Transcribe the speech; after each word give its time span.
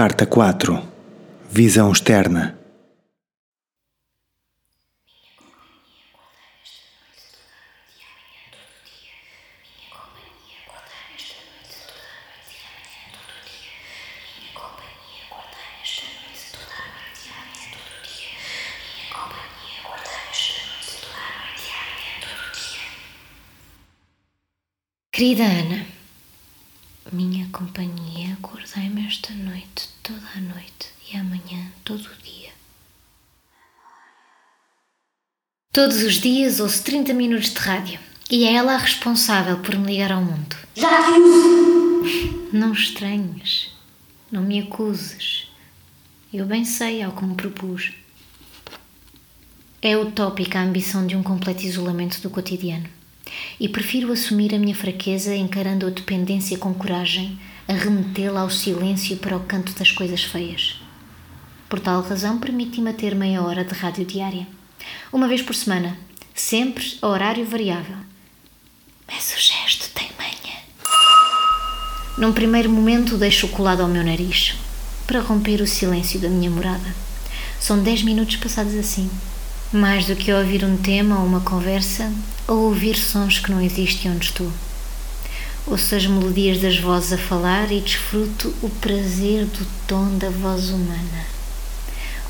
Carta 0.00 0.24
4 0.24 0.82
Visão 1.50 1.92
externa 1.92 2.59
Querida 25.20 25.44
Ana, 25.44 25.84
minha 27.12 27.46
companhia, 27.52 28.32
acordai-me 28.38 29.06
esta 29.06 29.34
noite, 29.34 29.90
toda 30.02 30.26
a 30.34 30.40
noite 30.40 30.94
e 31.12 31.14
amanhã, 31.14 31.70
todo 31.84 32.00
o 32.00 32.22
dia. 32.24 32.48
Todos 35.74 36.02
os 36.02 36.14
dias 36.14 36.58
ouço 36.58 36.82
30 36.84 37.12
minutos 37.12 37.50
de 37.50 37.58
rádio 37.58 38.00
e 38.30 38.46
é 38.46 38.54
ela 38.54 38.72
a 38.72 38.78
responsável 38.78 39.58
por 39.58 39.76
me 39.76 39.92
ligar 39.92 40.10
ao 40.10 40.24
mundo. 40.24 40.56
Já 40.74 40.88
te 40.88 41.20
uso! 41.20 42.48
Não 42.50 42.72
estranhes, 42.72 43.74
não 44.32 44.40
me 44.40 44.58
acuses. 44.58 45.48
Eu 46.32 46.46
bem 46.46 46.64
sei 46.64 47.02
ao 47.02 47.12
que 47.12 47.26
me 47.26 47.34
propus. 47.34 47.92
É 49.82 49.98
utópica 49.98 50.58
a 50.58 50.62
ambição 50.62 51.06
de 51.06 51.14
um 51.14 51.22
completo 51.22 51.62
isolamento 51.62 52.22
do 52.22 52.30
cotidiano 52.30 52.99
e 53.60 53.68
prefiro 53.68 54.10
assumir 54.10 54.54
a 54.54 54.58
minha 54.58 54.74
fraqueza 54.74 55.36
encarando 55.36 55.86
a 55.86 55.90
dependência 55.90 56.56
com 56.56 56.72
coragem, 56.72 57.38
a 57.68 57.74
remetê-la 57.74 58.40
ao 58.40 58.48
silêncio 58.48 59.18
para 59.18 59.36
o 59.36 59.40
canto 59.40 59.74
das 59.74 59.92
coisas 59.92 60.24
feias. 60.24 60.80
Por 61.68 61.78
tal 61.78 62.00
razão, 62.00 62.40
permiti-me 62.40 62.90
ter 62.94 63.14
meia 63.14 63.42
hora 63.42 63.62
de 63.62 63.74
rádio 63.74 64.06
diária, 64.06 64.46
uma 65.12 65.28
vez 65.28 65.42
por 65.42 65.54
semana, 65.54 65.96
sempre 66.34 66.96
a 67.02 67.06
horário 67.06 67.44
variável. 67.44 67.96
Mas 69.06 69.34
o 69.36 69.38
gesto 69.38 69.90
tem 69.92 70.08
manha. 70.18 70.56
Num 72.16 72.32
primeiro 72.32 72.70
momento, 72.70 73.18
deixo 73.18 73.46
colado 73.48 73.82
ao 73.82 73.88
meu 73.88 74.02
nariz, 74.02 74.54
para 75.06 75.20
romper 75.20 75.60
o 75.60 75.66
silêncio 75.66 76.18
da 76.18 76.30
minha 76.30 76.50
morada. 76.50 76.94
São 77.60 77.82
dez 77.82 78.02
minutos 78.02 78.36
passados 78.36 78.74
assim. 78.74 79.10
Mais 79.72 80.04
do 80.04 80.16
que 80.16 80.32
ouvir 80.32 80.64
um 80.64 80.76
tema 80.76 81.20
ou 81.20 81.26
uma 81.26 81.42
conversa, 81.42 82.12
ou 82.48 82.56
ouvir 82.64 82.96
sons 82.96 83.38
que 83.38 83.52
não 83.52 83.60
existem 83.60 84.10
onde 84.10 84.24
estou. 84.24 84.50
Ouço 85.64 85.94
as 85.94 86.04
melodias 86.06 86.60
das 86.60 86.76
vozes 86.76 87.12
a 87.12 87.18
falar 87.18 87.70
e 87.70 87.80
desfruto 87.80 88.52
o 88.62 88.68
prazer 88.68 89.44
do 89.44 89.64
tom 89.86 90.18
da 90.18 90.28
voz 90.28 90.70
humana. 90.70 91.24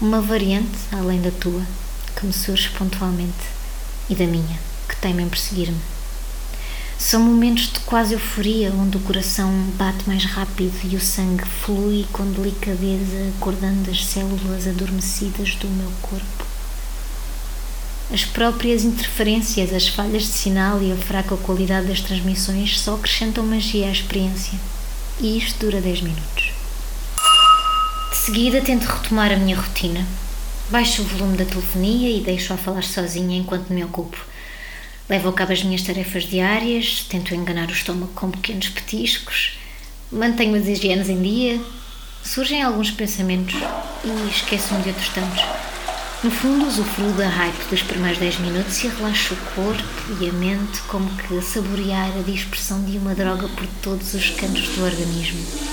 Uma 0.02 0.20
variante, 0.20 0.76
além 0.92 1.22
da 1.22 1.30
tua, 1.30 1.62
que 2.14 2.26
me 2.26 2.32
surge 2.34 2.68
pontualmente, 2.76 3.32
e 4.10 4.14
da 4.14 4.26
minha, 4.26 4.58
que 4.86 4.96
teima 4.96 5.22
em 5.22 5.28
perseguir-me. 5.30 5.80
São 6.98 7.22
momentos 7.22 7.72
de 7.72 7.80
quase 7.80 8.12
euforia, 8.12 8.70
onde 8.70 8.98
o 8.98 9.00
coração 9.00 9.50
bate 9.78 10.06
mais 10.06 10.26
rápido 10.26 10.78
e 10.84 10.94
o 10.94 11.00
sangue 11.00 11.46
flui 11.64 12.04
com 12.12 12.30
delicadeza, 12.30 13.32
acordando 13.34 13.90
as 13.90 14.04
células 14.04 14.66
adormecidas 14.66 15.54
do 15.54 15.68
meu 15.68 15.90
corpo. 16.02 16.49
As 18.12 18.24
próprias 18.24 18.82
interferências, 18.82 19.72
as 19.72 19.86
falhas 19.86 20.24
de 20.24 20.30
sinal 20.30 20.82
e 20.82 20.90
a 20.90 20.96
fraca 20.96 21.36
qualidade 21.36 21.86
das 21.86 22.00
transmissões 22.00 22.80
só 22.80 22.96
acrescentam 22.96 23.46
magia 23.46 23.86
à 23.86 23.92
experiência. 23.92 24.58
E 25.20 25.38
isto 25.38 25.60
dura 25.60 25.80
10 25.80 26.00
minutos. 26.02 26.50
De 28.10 28.16
seguida 28.16 28.60
tento 28.62 28.86
retomar 28.86 29.30
a 29.30 29.36
minha 29.36 29.56
rotina. 29.56 30.04
Baixo 30.70 31.02
o 31.02 31.04
volume 31.04 31.36
da 31.36 31.44
telefonia 31.44 32.10
e 32.10 32.20
deixo-a 32.20 32.56
falar 32.56 32.82
sozinha 32.82 33.38
enquanto 33.38 33.72
me 33.72 33.84
ocupo. 33.84 34.18
Levo 35.08 35.28
a 35.28 35.32
cabo 35.32 35.52
as 35.52 35.62
minhas 35.62 35.82
tarefas 35.82 36.24
diárias, 36.24 37.06
tento 37.08 37.32
enganar 37.32 37.68
o 37.68 37.72
estômago 37.72 38.12
com 38.12 38.28
pequenos 38.28 38.70
petiscos, 38.70 39.56
mantenho 40.10 40.56
as 40.56 40.66
higienes 40.66 41.08
em 41.08 41.22
dia, 41.22 41.60
surgem 42.24 42.60
alguns 42.60 42.90
pensamentos 42.90 43.54
e 44.04 44.30
esqueço-me 44.30 44.82
de 44.82 44.88
outros 44.88 45.08
tantos. 45.10 45.69
No 46.22 46.30
fundo, 46.30 46.66
usufruo 46.66 47.12
da 47.14 47.26
hype 47.26 47.70
dos 47.70 47.82
primeiros 47.82 48.18
10 48.18 48.40
minutos 48.40 48.84
e 48.84 48.88
relaxo 48.88 49.32
o 49.32 49.54
corpo 49.54 49.82
e 50.20 50.28
a 50.28 50.32
mente 50.34 50.78
como 50.82 51.08
que 51.16 51.40
saborear 51.40 52.12
a 52.14 52.22
dispersão 52.22 52.84
de 52.84 52.98
uma 52.98 53.14
droga 53.14 53.48
por 53.48 53.66
todos 53.82 54.12
os 54.12 54.28
cantos 54.28 54.68
do 54.68 54.84
organismo. 54.84 55.69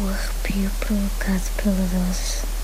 O 0.00 0.08
arrepio 0.08 0.70
provocado 0.80 1.42
pela 1.56 1.76
dose. 1.76 2.54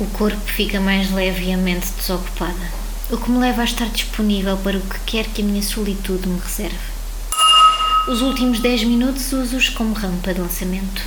O 0.00 0.06
corpo 0.06 0.40
fica 0.46 0.80
mais 0.80 1.10
leve 1.10 1.46
e 1.46 1.52
a 1.52 1.56
mente 1.56 1.90
desocupada, 1.90 2.72
o 3.10 3.16
que 3.16 3.30
me 3.30 3.38
leva 3.38 3.62
a 3.62 3.64
estar 3.64 3.88
disponível 3.88 4.56
para 4.58 4.78
o 4.78 4.80
que 4.80 5.00
quer 5.00 5.26
que 5.26 5.42
a 5.42 5.44
minha 5.44 5.62
solitude 5.62 6.28
me 6.28 6.38
reserve. 6.38 6.78
Os 8.08 8.22
últimos 8.22 8.60
10 8.60 8.84
minutos 8.84 9.32
uso-os 9.32 9.68
como 9.68 9.92
rampa 9.92 10.32
de 10.32 10.40
lançamento. 10.40 11.02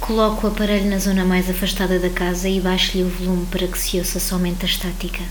Coloco 0.00 0.46
o 0.46 0.50
aparelho 0.50 0.90
na 0.90 0.98
zona 0.98 1.24
mais 1.24 1.48
afastada 1.48 1.98
da 1.98 2.10
casa 2.10 2.48
e 2.48 2.60
baixo-lhe 2.60 3.04
o 3.04 3.08
volume 3.08 3.46
para 3.46 3.68
que 3.68 3.78
se 3.78 3.98
ouça 3.98 4.18
somente 4.18 4.64
a 4.64 4.68
estática. 4.68 5.22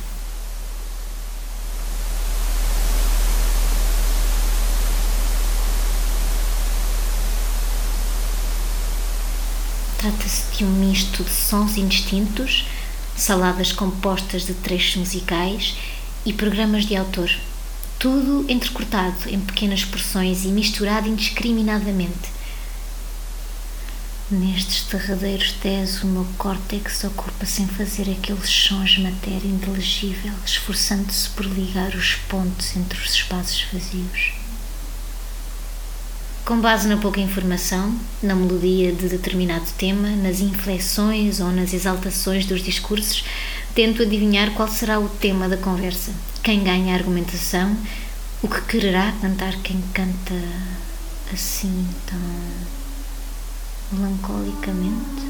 Trata-se 10.04 10.42
de 10.42 10.52
um 10.64 10.72
misto 10.72 11.24
de 11.24 11.30
sons 11.30 11.78
indistintos, 11.78 12.66
saladas 13.16 13.72
compostas 13.72 14.46
de 14.46 14.54
trechos 14.54 14.96
musicais 14.96 15.76
e 16.26 16.34
programas 16.34 16.86
de 16.86 16.96
autor. 16.96 17.30
Tudo 18.00 18.46
entrecortado 18.50 19.30
em 19.30 19.40
pequenas 19.40 19.84
porções 19.84 20.46
e 20.46 20.48
misturado 20.48 21.08
indiscriminadamente. 21.08 22.32
Nestes 24.32 24.86
derradeiros 24.88 25.54
10, 25.62 26.04
o 26.04 26.08
meu 26.08 26.28
córtex 26.38 27.04
ocupa-se 27.04 27.62
em 27.62 27.68
fazer 27.68 28.10
aqueles 28.10 28.50
sons 28.50 28.92
de 28.92 29.02
matéria 29.02 29.48
inteligível, 29.48 30.34
esforçando-se 30.46 31.30
por 31.30 31.46
ligar 31.46 31.94
os 31.94 32.16
pontos 32.30 32.76
entre 32.76 33.00
os 33.00 33.14
espaços 33.14 33.66
vazios. 33.72 34.43
Com 36.46 36.60
base 36.60 36.90
na 36.90 36.98
pouca 36.98 37.22
informação, 37.22 37.98
na 38.22 38.36
melodia 38.36 38.92
de 38.92 39.08
determinado 39.08 39.66
tema, 39.78 40.10
nas 40.10 40.42
inflexões 40.42 41.40
ou 41.40 41.54
nas 41.54 41.74
exaltações 41.74 42.46
dos 42.46 42.62
discursos, 42.62 43.24
tento 43.74 44.02
adivinhar 44.02 44.52
qual 44.52 44.68
será 44.68 45.00
o 45.00 45.08
tema 45.08 45.48
da 45.48 45.56
conversa, 45.56 46.12
quem 46.44 46.62
ganha 46.62 46.94
a 46.94 46.98
argumentação, 46.98 47.74
o 48.42 48.50
que 48.50 48.62
quererá 48.64 49.14
cantar 49.22 49.56
quem 49.64 49.82
canta 49.94 50.34
assim 51.32 51.88
tão 52.06 52.20
melancolicamente. 53.94 55.24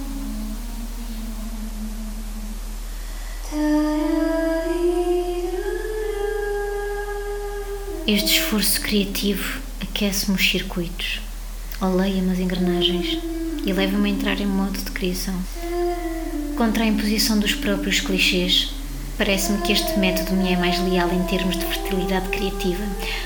Este 8.08 8.40
esforço 8.40 8.82
criativo 8.82 9.62
aquece-me 9.84 10.38
os 10.38 10.50
circuitos, 10.50 11.22
oleia-me 11.82 12.32
as 12.32 12.40
engrenagens 12.40 13.20
e 13.66 13.74
leva-me 13.74 14.10
a 14.10 14.14
entrar 14.14 14.40
em 14.40 14.46
modo 14.46 14.78
de 14.78 14.92
criação. 14.92 15.36
Contra 16.56 16.84
a 16.84 16.88
imposição 16.88 17.38
dos 17.38 17.54
próprios 17.54 18.00
clichês, 18.00 18.72
parece-me 19.18 19.62
que 19.62 19.74
este 19.74 19.98
método 20.00 20.34
me 20.34 20.54
é 20.54 20.58
mais 20.58 20.80
leal 20.80 21.10
em 21.12 21.24
termos 21.24 21.58
de 21.58 21.66
fertilidade 21.66 22.30
criativa 22.30 22.84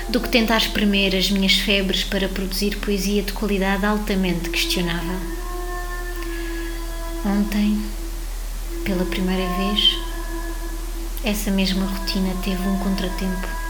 do 0.08 0.20
que 0.20 0.28
tentar 0.28 0.58
espremer 0.58 1.14
as 1.14 1.30
minhas 1.30 1.54
febres 1.54 2.02
para 2.04 2.28
produzir 2.28 2.76
poesia 2.76 3.22
de 3.22 3.32
qualidade 3.32 3.86
altamente 3.86 4.50
questionável. 4.50 5.18
Ontem, 7.24 7.80
pela 8.84 9.04
primeira 9.04 9.46
vez, 9.54 9.96
essa 11.24 11.50
mesma 11.50 11.86
rotina 11.86 12.34
teve 12.42 12.62
um 12.68 12.78
contratempo. 12.78 13.67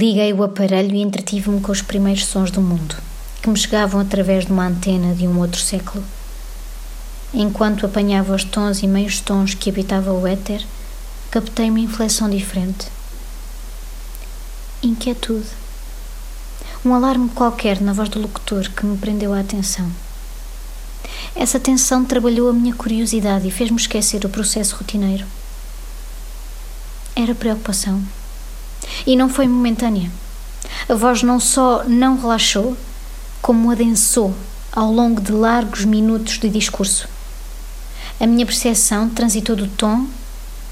Liguei 0.00 0.32
o 0.32 0.42
aparelho 0.42 0.96
e 0.96 1.02
entretive-me 1.02 1.60
com 1.60 1.70
os 1.70 1.82
primeiros 1.82 2.24
sons 2.24 2.50
do 2.50 2.62
mundo, 2.62 2.96
que 3.42 3.50
me 3.50 3.58
chegavam 3.58 4.00
através 4.00 4.46
de 4.46 4.50
uma 4.50 4.66
antena 4.66 5.14
de 5.14 5.28
um 5.28 5.38
outro 5.38 5.60
século. 5.60 6.02
Enquanto 7.34 7.84
apanhava 7.84 8.34
os 8.34 8.42
tons 8.42 8.82
e 8.82 8.86
meios 8.86 9.20
tons 9.20 9.52
que 9.52 9.68
habitava 9.68 10.10
o 10.10 10.26
éter, 10.26 10.64
captei 11.30 11.68
uma 11.68 11.80
inflexão 11.80 12.30
diferente. 12.30 12.86
Inquietude. 14.82 15.50
Um 16.82 16.94
alarme 16.94 17.28
qualquer 17.28 17.78
na 17.82 17.92
voz 17.92 18.08
do 18.08 18.22
locutor 18.22 18.70
que 18.70 18.86
me 18.86 18.96
prendeu 18.96 19.34
a 19.34 19.40
atenção. 19.40 19.92
Essa 21.36 21.60
tensão 21.60 22.06
trabalhou 22.06 22.48
a 22.48 22.54
minha 22.54 22.74
curiosidade 22.74 23.46
e 23.46 23.50
fez-me 23.50 23.76
esquecer 23.76 24.24
o 24.24 24.30
processo 24.30 24.76
rotineiro. 24.76 25.26
Era 27.14 27.34
preocupação. 27.34 28.02
E 29.06 29.16
não 29.16 29.28
foi 29.28 29.46
momentânea. 29.46 30.10
A 30.88 30.94
voz 30.94 31.22
não 31.22 31.38
só 31.40 31.84
não 31.84 32.18
relaxou, 32.18 32.76
como 33.40 33.70
adensou 33.70 34.34
ao 34.72 34.92
longo 34.92 35.20
de 35.20 35.32
largos 35.32 35.84
minutos 35.84 36.38
de 36.38 36.48
discurso. 36.48 37.08
A 38.20 38.26
minha 38.26 38.46
percepção 38.46 39.08
transitou 39.08 39.56
do 39.56 39.66
tom 39.66 40.06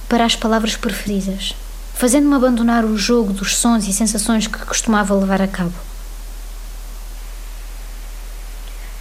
para 0.08 0.24
as 0.24 0.36
palavras 0.36 0.76
preferidas, 0.76 1.54
fazendo-me 1.94 2.34
abandonar 2.34 2.84
o 2.84 2.96
jogo 2.96 3.32
dos 3.32 3.56
sons 3.56 3.86
e 3.86 3.92
sensações 3.92 4.46
que 4.46 4.58
costumava 4.58 5.14
levar 5.14 5.42
a 5.42 5.48
cabo. 5.48 5.87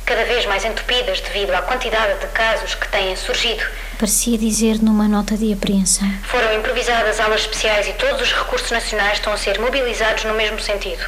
Cada 0.08 0.24
vez 0.24 0.46
mais 0.46 0.64
entupidas 0.64 1.20
devido 1.20 1.52
à 1.52 1.62
quantidade 1.62 2.22
de 2.22 2.28
casos 2.28 2.74
que 2.74 2.88
têm 2.88 3.14
surgido 3.18 3.62
Parecia 4.00 4.38
dizer 4.38 4.82
numa 4.82 5.06
nota 5.06 5.36
de 5.36 5.52
apreensão. 5.52 6.10
Foram 6.24 6.54
improvisadas 6.54 7.20
aulas 7.20 7.42
especiais 7.42 7.90
e 7.90 7.94
todos 7.94 8.22
os 8.22 8.32
recursos 8.32 8.72
nacionais 8.72 9.18
estão 9.18 9.34
a 9.34 9.38
ser 9.38 9.60
mobilizados 9.60 10.24
no 10.24 10.34
mesmo 10.34 10.62
sentido. 10.62 11.04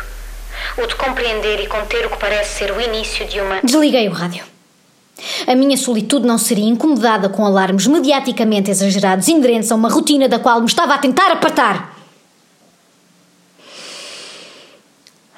O 0.76 0.86
de 0.86 0.96
compreender 0.96 1.62
e 1.62 1.68
conter 1.68 2.08
o 2.08 2.10
que 2.10 2.18
parece 2.18 2.58
ser 2.58 2.72
o 2.72 2.82
início 2.82 3.26
de 3.26 3.40
uma. 3.40 3.62
Desliguei 3.64 4.10
o 4.10 4.12
rádio. 4.12 4.44
A 5.48 5.56
minha 5.56 5.78
solitude 5.78 6.28
não 6.28 6.38
seria 6.38 6.68
incomodada 6.68 7.30
com 7.30 7.46
alarmes 7.46 7.88
mediaticamente 7.88 8.70
exagerados 8.70 9.30
inerentes 9.30 9.72
a 9.72 9.76
uma 9.76 9.90
rotina 9.90 10.28
da 10.28 10.40
qual 10.40 10.60
me 10.60 10.68
estava 10.68 10.96
a 10.96 10.98
tentar 10.98 11.32
apartar. 11.32 11.96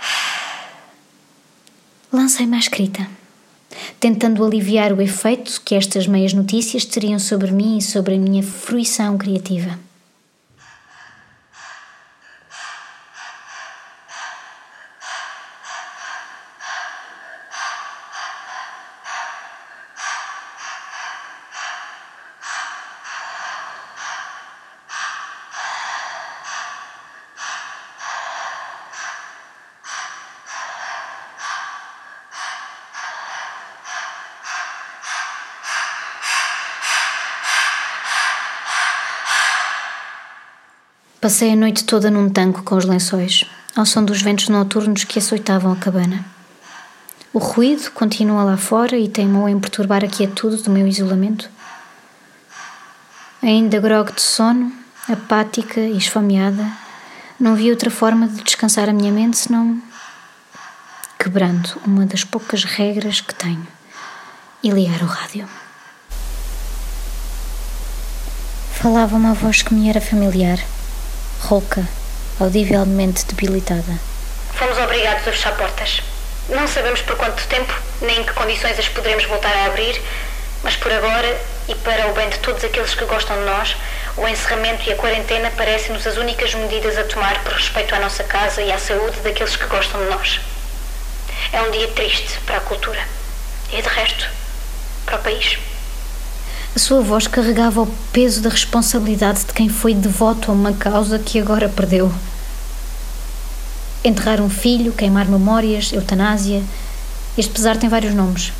Lancei-me 2.12 2.56
à 2.56 2.60
escrita 2.60 3.21
tentando 4.00 4.44
aliviar 4.44 4.94
o 4.94 5.02
efeito 5.02 5.62
que 5.64 5.76
estas 5.76 6.08
meias 6.08 6.34
notícias 6.34 6.86
teriam 6.86 7.20
sobre 7.20 7.52
mim 7.52 7.78
e 7.78 7.82
sobre 7.82 8.16
a 8.16 8.20
minha 8.20 8.44
fruição 8.44 9.18
criativa. 9.18 9.78
Passei 41.22 41.54
a 41.54 41.56
noite 41.56 41.84
toda 41.84 42.10
num 42.10 42.32
tanque 42.32 42.64
com 42.64 42.76
os 42.76 42.84
lençóis, 42.84 43.46
ao 43.76 43.86
som 43.86 44.04
dos 44.04 44.24
ventos 44.24 44.50
noturnos 44.50 45.04
que 45.04 45.20
açoitavam 45.20 45.72
a 45.72 45.76
cabana. 45.76 46.26
O 47.32 47.38
ruído 47.38 47.92
continua 47.92 48.44
lá 48.44 48.58
fora 48.58 48.98
e 48.98 49.08
teimou 49.08 49.48
em 49.48 49.60
perturbar 49.60 50.04
a 50.04 50.08
quietude 50.08 50.64
do 50.64 50.72
meu 50.72 50.88
isolamento. 50.88 51.48
Ainda 53.40 53.80
grog 53.80 54.12
de 54.12 54.22
sono, 54.22 54.74
apática 55.08 55.80
e 55.80 55.96
esfomeada, 55.96 56.66
não 57.40 57.54
vi 57.54 57.70
outra 57.70 57.92
forma 57.92 58.28
de 58.28 58.42
descansar 58.42 58.90
a 58.90 58.94
minha 58.94 59.12
mente 59.12 59.38
senão 59.38 59.80
quebrando 61.20 61.80
uma 61.86 62.08
das 62.08 62.24
poucas 62.24 62.64
regras 62.64 63.22
que 63.22 63.36
tenho 63.36 63.68
e 64.64 64.72
ligar 64.72 65.04
o 65.04 65.06
rádio. 65.06 65.48
Falava 68.74 69.16
uma 69.16 69.36
voz 69.36 69.62
que 69.62 69.72
me 69.72 69.88
era 69.88 70.02
familiar 70.02 70.58
rouca, 71.42 71.88
audivelmente 72.40 73.26
debilitada. 73.26 74.00
Fomos 74.54 74.78
obrigados 74.78 75.28
a 75.28 75.32
fechar 75.32 75.56
portas. 75.56 76.02
Não 76.50 76.68
sabemos 76.68 77.02
por 77.02 77.16
quanto 77.18 77.46
tempo, 77.48 77.74
nem 78.02 78.22
em 78.22 78.24
que 78.24 78.34
condições 78.34 78.78
as 78.78 78.88
poderemos 78.90 79.26
voltar 79.26 79.54
a 79.56 79.66
abrir, 79.66 80.02
mas 80.64 80.76
por 80.76 80.92
agora, 80.92 81.42
e 81.68 81.76
para 81.76 82.08
o 82.08 82.14
bem 82.14 82.30
de 82.30 82.40
todos 82.40 82.64
aqueles 82.64 82.94
que 82.94 83.06
gostam 83.06 83.38
de 83.38 83.46
nós, 83.46 83.76
o 84.18 84.28
encerramento 84.28 84.88
e 84.88 84.94
a 84.94 84.96
quarentena 84.96 85.52
parecem-nos 85.52 86.06
as 86.06 86.18
únicas 86.18 86.54
medidas 86.54 86.98
a 86.98 87.04
tomar 87.04 87.44
por 87.44 87.54
respeito 87.54 87.96
à 87.96 88.00
nossa 88.00 88.24
casa 88.24 88.62
e 88.62 88.72
à 88.72 88.78
saúde 88.78 89.20
daqueles 89.22 89.56
que 89.56 89.66
gostam 89.66 90.02
de 90.04 90.10
nós. 90.10 90.40
É 91.54 91.62
um 91.62 91.72
dia 91.72 91.88
triste 91.90 92.40
para 92.46 92.58
a 92.58 92.62
cultura. 92.62 93.00
E 93.72 93.82
de 93.82 93.88
resto, 93.88 94.30
para 95.06 95.16
o 95.16 95.20
país. 95.20 95.58
A 96.74 96.80
sua 96.80 97.02
voz 97.02 97.28
carregava 97.28 97.82
o 97.82 97.88
peso 98.14 98.40
da 98.40 98.50
responsabilidade 98.50 99.44
de 99.44 99.54
quem 99.54 99.68
foi 99.68 99.94
devoto 99.94 100.50
a 100.50 100.54
uma 100.54 100.72
causa 100.72 101.20
que 101.20 101.38
agora 101.38 101.68
perdeu. 101.68 102.10
Enterrar 104.06 104.40
um 104.40 104.50
filho, 104.50 104.94
queimar 104.94 105.28
memórias, 105.28 105.92
eutanásia. 105.92 106.64
Este 107.38 107.52
pesar 107.52 107.76
tem 107.76 107.90
vários 107.90 108.14
nomes. 108.14 108.54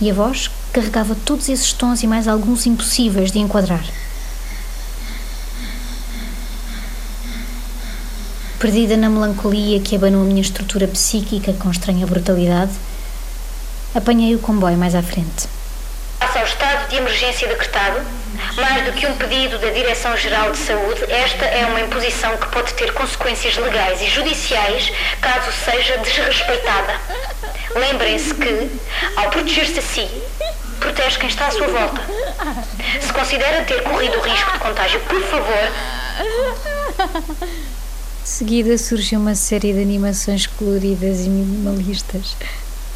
E 0.00 0.10
a 0.10 0.14
voz 0.14 0.50
carregava 0.72 1.14
todos 1.14 1.50
esses 1.50 1.70
tons 1.74 2.02
e 2.02 2.06
mais 2.06 2.26
alguns 2.26 2.64
impossíveis 2.64 3.30
de 3.30 3.40
enquadrar. 3.40 3.84
Perdida 8.58 8.96
na 8.96 9.10
melancolia 9.10 9.80
que 9.80 9.96
abanou 9.96 10.22
a 10.22 10.24
minha 10.24 10.40
estrutura 10.40 10.88
psíquica 10.88 11.52
com 11.52 11.70
estranha 11.70 12.06
brutalidade, 12.06 12.72
apanhei 13.94 14.34
o 14.34 14.38
comboio 14.38 14.78
mais 14.78 14.94
à 14.94 15.02
frente 15.02 15.59
de 16.90 16.96
emergência 16.96 17.46
decretado, 17.46 18.00
mais 18.56 18.84
do 18.84 18.92
que 18.92 19.06
um 19.06 19.14
pedido 19.16 19.58
da 19.58 19.70
Direção-Geral 19.70 20.50
de 20.50 20.58
Saúde, 20.58 21.04
esta 21.08 21.44
é 21.44 21.64
uma 21.66 21.80
imposição 21.80 22.36
que 22.36 22.48
pode 22.48 22.74
ter 22.74 22.92
consequências 22.92 23.56
legais 23.56 24.02
e 24.02 24.06
judiciais 24.08 24.92
caso 25.20 25.52
seja 25.64 25.98
desrespeitada. 25.98 27.00
Lembrem-se 27.76 28.34
que, 28.34 28.70
ao 29.16 29.30
proteger-se 29.30 29.78
a 29.78 29.82
si, 29.82 30.08
protege 30.80 31.18
quem 31.18 31.28
está 31.28 31.46
à 31.46 31.50
sua 31.52 31.68
volta. 31.68 32.00
Se 33.00 33.12
considera 33.12 33.62
ter 33.62 33.82
corrido 33.84 34.18
o 34.18 34.22
risco 34.22 34.52
de 34.52 34.58
contágio, 34.58 35.00
por 35.00 35.22
favor, 35.22 35.70
De 38.22 38.28
seguida 38.28 38.76
surge 38.76 39.16
uma 39.16 39.34
série 39.34 39.72
de 39.72 39.80
animações 39.80 40.46
coloridas 40.46 41.20
e 41.20 41.28
minimalistas. 41.28 42.36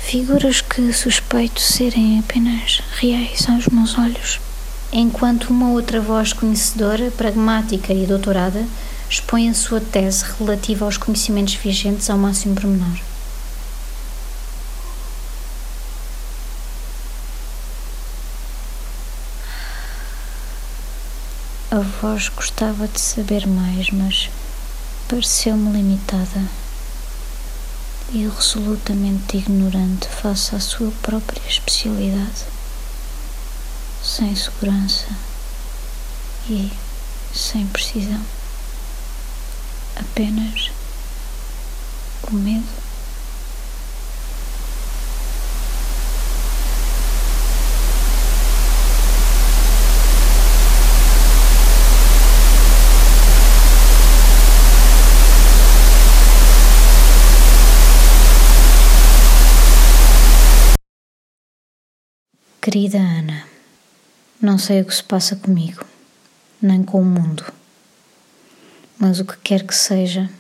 Figuras 0.06 0.60
que 0.60 0.92
suspeito 0.92 1.60
serem 1.60 2.18
apenas 2.20 2.82
reais 2.98 3.48
aos 3.48 3.66
meus 3.68 3.98
olhos. 3.98 4.38
Enquanto 4.92 5.48
uma 5.48 5.70
outra 5.70 6.00
voz 6.00 6.32
conhecedora, 6.32 7.10
pragmática 7.10 7.92
e 7.92 8.06
doutorada 8.06 8.64
expõe 9.08 9.48
a 9.48 9.54
sua 9.54 9.80
tese 9.80 10.24
relativa 10.38 10.84
aos 10.84 10.98
conhecimentos 10.98 11.54
vigentes 11.54 12.08
ao 12.10 12.18
máximo 12.18 12.54
pormenor. 12.54 13.00
A 21.70 21.80
voz 22.00 22.28
gostava 22.28 22.86
de 22.86 23.00
saber 23.00 23.46
mais, 23.48 23.90
mas 23.90 24.30
pareceu-me 25.08 25.72
limitada 25.72 26.42
e 28.12 28.28
resolutamente 28.28 29.36
ignorante 29.36 30.08
face 30.08 30.54
à 30.54 30.60
sua 30.60 30.90
própria 31.02 31.42
especialidade, 31.48 32.44
sem 34.02 34.34
segurança 34.36 35.08
e 36.48 36.70
sem 37.34 37.66
precisão. 37.66 38.20
Apenas 39.96 40.70
o 42.30 42.34
medo. 42.34 42.83
Querida 62.64 62.96
Ana, 62.96 63.44
não 64.40 64.56
sei 64.56 64.80
o 64.80 64.86
que 64.86 64.94
se 64.94 65.04
passa 65.04 65.36
comigo, 65.36 65.84
nem 66.62 66.82
com 66.82 66.98
o 66.98 67.04
mundo, 67.04 67.44
mas 68.98 69.20
o 69.20 69.24
que 69.26 69.36
quer 69.44 69.64
que 69.64 69.74
seja, 69.74 70.30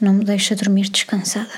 não 0.00 0.14
me 0.14 0.24
deixa 0.24 0.56
dormir 0.56 0.88
descansada. 0.88 1.52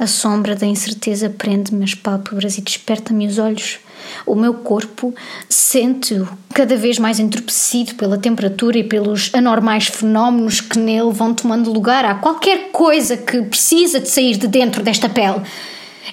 A 0.00 0.08
sombra 0.08 0.56
da 0.56 0.66
incerteza 0.66 1.30
prende-me 1.30 1.84
as 1.84 1.94
pálpebras 1.94 2.58
e 2.58 2.60
desperta-me 2.60 3.28
os 3.28 3.38
olhos. 3.38 3.78
O 4.26 4.34
meu 4.34 4.54
corpo 4.54 5.14
sente-o 5.48 6.28
cada 6.52 6.76
vez 6.76 6.98
mais 6.98 7.20
entorpecido 7.20 7.94
pela 7.94 8.18
temperatura 8.18 8.78
e 8.78 8.82
pelos 8.82 9.32
anormais 9.32 9.86
fenómenos 9.86 10.60
que 10.60 10.76
nele 10.76 11.12
vão 11.12 11.32
tomando 11.32 11.72
lugar. 11.72 12.04
Há 12.04 12.16
qualquer 12.16 12.72
coisa 12.72 13.16
que 13.16 13.42
precisa 13.42 14.00
de 14.00 14.08
sair 14.08 14.36
de 14.36 14.48
dentro 14.48 14.82
desta 14.82 15.08
pele. 15.08 15.40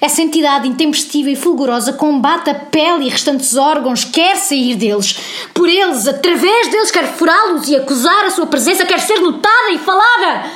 Essa 0.00 0.22
entidade 0.22 0.68
intempestiva 0.68 1.30
e 1.30 1.36
fulgurosa 1.36 1.92
combate 1.92 2.50
a 2.50 2.54
pele 2.54 3.06
e 3.06 3.08
restantes 3.08 3.56
órgãos, 3.56 4.04
quer 4.04 4.36
sair 4.36 4.74
deles. 4.74 5.18
Por 5.54 5.68
eles, 5.68 6.06
através 6.06 6.68
deles, 6.68 6.90
quer 6.90 7.06
furá-los 7.16 7.68
e 7.68 7.76
acusar 7.76 8.24
a 8.24 8.30
sua 8.30 8.46
presença, 8.46 8.84
quer 8.84 9.00
ser 9.00 9.20
notada 9.20 9.70
e 9.70 9.78
falada. 9.78 10.50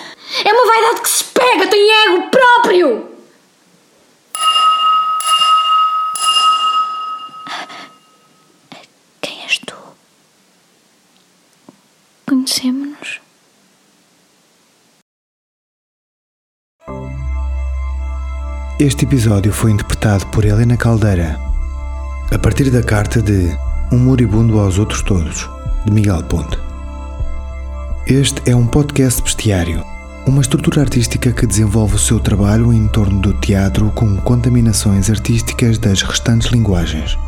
É 0.44 0.52
uma 0.52 0.66
vaidade 0.66 1.00
que 1.00 1.08
se 1.08 1.24
pega, 1.24 1.66
tem 1.66 1.90
ego 2.06 2.30
próprio. 2.30 3.10
Quem 9.20 9.42
és 9.42 9.58
tu? 9.58 9.74
Conhecemos-nos? 12.26 13.19
Este 18.80 19.04
episódio 19.04 19.52
foi 19.52 19.72
interpretado 19.72 20.26
por 20.28 20.42
Helena 20.42 20.74
Caldeira, 20.74 21.38
a 22.32 22.38
partir 22.38 22.70
da 22.70 22.82
carta 22.82 23.20
de 23.20 23.54
Um 23.92 23.98
Moribundo 23.98 24.58
aos 24.58 24.78
Outros 24.78 25.02
Todos, 25.02 25.46
de 25.84 25.92
Miguel 25.92 26.22
Ponte. 26.22 26.58
Este 28.06 28.40
é 28.50 28.56
um 28.56 28.66
podcast 28.66 29.22
bestiário, 29.22 29.84
uma 30.26 30.40
estrutura 30.40 30.80
artística 30.80 31.30
que 31.30 31.46
desenvolve 31.46 31.96
o 31.96 31.98
seu 31.98 32.18
trabalho 32.18 32.72
em 32.72 32.88
torno 32.88 33.20
do 33.20 33.34
teatro 33.34 33.90
com 33.90 34.16
contaminações 34.16 35.10
artísticas 35.10 35.76
das 35.76 36.00
restantes 36.00 36.50
linguagens. 36.50 37.18